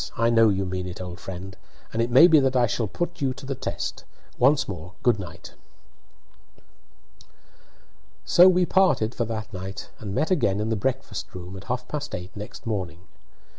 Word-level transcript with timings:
I 0.17 0.31
know 0.31 0.49
you 0.49 0.65
mean 0.65 0.87
it, 0.87 0.99
old 0.99 1.19
friend, 1.19 1.55
and 1.93 2.01
it 2.01 2.09
may 2.09 2.25
be 2.25 2.39
that 2.39 2.55
I 2.55 2.65
shall 2.65 2.87
put 2.87 3.21
you 3.21 3.35
to 3.35 3.45
the 3.45 3.53
test. 3.53 4.03
Once 4.39 4.67
more, 4.67 4.93
good 5.03 5.19
night." 5.19 5.53
So 8.25 8.49
we 8.49 8.65
parted 8.65 9.13
for 9.13 9.25
that 9.25 9.53
night, 9.53 9.91
and 9.99 10.15
met 10.15 10.31
again 10.31 10.59
in 10.59 10.69
the 10.69 10.75
breakfast 10.75 11.35
room 11.35 11.55
at 11.55 11.65
half 11.65 11.87
past 11.87 12.15
eight 12.15 12.35
next 12.35 12.65
morning. 12.65 13.01